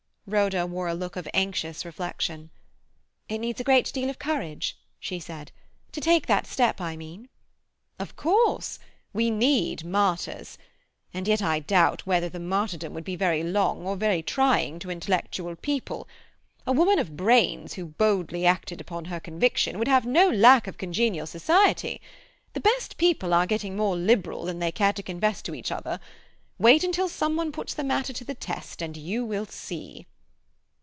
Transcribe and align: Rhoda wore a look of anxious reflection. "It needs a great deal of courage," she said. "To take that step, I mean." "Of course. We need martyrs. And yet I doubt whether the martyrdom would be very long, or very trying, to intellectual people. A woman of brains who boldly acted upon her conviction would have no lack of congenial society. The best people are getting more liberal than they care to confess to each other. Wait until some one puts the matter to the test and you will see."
Rhoda 0.27 0.65
wore 0.65 0.87
a 0.87 0.93
look 0.93 1.17
of 1.17 1.27
anxious 1.33 1.83
reflection. 1.83 2.51
"It 3.27 3.39
needs 3.39 3.59
a 3.59 3.65
great 3.65 3.91
deal 3.91 4.09
of 4.09 4.17
courage," 4.17 4.77
she 4.97 5.19
said. 5.19 5.51
"To 5.91 5.99
take 5.99 6.25
that 6.27 6.47
step, 6.47 6.79
I 6.79 6.95
mean." 6.95 7.27
"Of 7.99 8.15
course. 8.15 8.79
We 9.11 9.29
need 9.29 9.83
martyrs. 9.83 10.57
And 11.13 11.27
yet 11.27 11.41
I 11.41 11.59
doubt 11.59 12.05
whether 12.07 12.29
the 12.29 12.39
martyrdom 12.39 12.93
would 12.93 13.03
be 13.03 13.17
very 13.17 13.43
long, 13.43 13.85
or 13.85 13.97
very 13.97 14.21
trying, 14.23 14.79
to 14.79 14.89
intellectual 14.89 15.57
people. 15.57 16.07
A 16.65 16.71
woman 16.71 16.97
of 16.97 17.17
brains 17.17 17.73
who 17.73 17.87
boldly 17.87 18.45
acted 18.45 18.79
upon 18.79 19.05
her 19.05 19.19
conviction 19.19 19.77
would 19.79 19.89
have 19.89 20.05
no 20.05 20.29
lack 20.29 20.65
of 20.65 20.77
congenial 20.77 21.27
society. 21.27 21.99
The 22.53 22.61
best 22.61 22.95
people 22.95 23.33
are 23.33 23.45
getting 23.47 23.75
more 23.75 23.97
liberal 23.97 24.45
than 24.45 24.59
they 24.59 24.71
care 24.71 24.93
to 24.93 25.03
confess 25.03 25.41
to 25.41 25.53
each 25.55 25.73
other. 25.73 25.99
Wait 26.57 26.85
until 26.85 27.09
some 27.09 27.35
one 27.35 27.51
puts 27.51 27.73
the 27.73 27.83
matter 27.83 28.13
to 28.13 28.23
the 28.23 28.33
test 28.35 28.81
and 28.81 28.95
you 28.95 29.25
will 29.25 29.45
see." 29.47 30.05